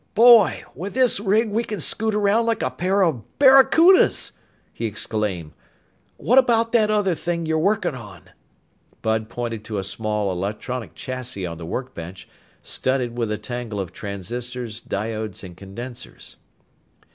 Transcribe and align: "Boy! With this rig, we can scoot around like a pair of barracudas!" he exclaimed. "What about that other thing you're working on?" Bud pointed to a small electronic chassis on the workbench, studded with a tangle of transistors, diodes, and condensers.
"Boy! 0.15 0.63
With 0.73 0.95
this 0.95 1.19
rig, 1.19 1.49
we 1.51 1.63
can 1.63 1.79
scoot 1.79 2.15
around 2.15 2.47
like 2.47 2.63
a 2.63 2.71
pair 2.71 3.03
of 3.03 3.21
barracudas!" 3.37 4.31
he 4.73 4.87
exclaimed. 4.87 5.51
"What 6.17 6.39
about 6.39 6.71
that 6.71 6.89
other 6.89 7.13
thing 7.13 7.45
you're 7.45 7.59
working 7.59 7.93
on?" 7.93 8.31
Bud 9.03 9.29
pointed 9.29 9.63
to 9.65 9.77
a 9.77 9.83
small 9.83 10.31
electronic 10.31 10.95
chassis 10.95 11.45
on 11.45 11.59
the 11.59 11.67
workbench, 11.67 12.27
studded 12.63 13.15
with 13.15 13.31
a 13.31 13.37
tangle 13.37 13.79
of 13.79 13.91
transistors, 13.93 14.81
diodes, 14.81 15.43
and 15.43 15.55
condensers. 15.55 16.37